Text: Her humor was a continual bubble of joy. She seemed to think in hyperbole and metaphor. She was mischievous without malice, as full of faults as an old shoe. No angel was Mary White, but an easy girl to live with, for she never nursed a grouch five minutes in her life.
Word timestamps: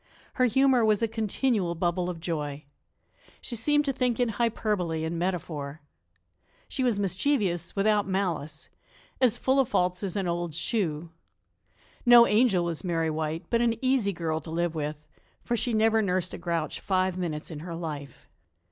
Her 0.33 0.45
humor 0.45 0.83
was 0.83 1.03
a 1.03 1.07
continual 1.07 1.75
bubble 1.75 2.09
of 2.09 2.19
joy. 2.19 2.65
She 3.39 3.55
seemed 3.55 3.85
to 3.85 3.93
think 3.93 4.19
in 4.19 4.29
hyperbole 4.29 5.03
and 5.05 5.19
metaphor. 5.19 5.81
She 6.67 6.83
was 6.83 6.99
mischievous 6.99 7.75
without 7.75 8.07
malice, 8.07 8.67
as 9.21 9.37
full 9.37 9.59
of 9.59 9.69
faults 9.69 10.01
as 10.01 10.15
an 10.15 10.27
old 10.27 10.55
shoe. 10.55 11.11
No 12.03 12.25
angel 12.25 12.63
was 12.63 12.83
Mary 12.83 13.11
White, 13.11 13.45
but 13.51 13.61
an 13.61 13.75
easy 13.79 14.11
girl 14.11 14.41
to 14.41 14.49
live 14.49 14.73
with, 14.73 14.97
for 15.43 15.55
she 15.55 15.71
never 15.71 16.01
nursed 16.01 16.33
a 16.33 16.39
grouch 16.39 16.79
five 16.79 17.15
minutes 17.15 17.51
in 17.51 17.59
her 17.59 17.75
life. 17.75 18.27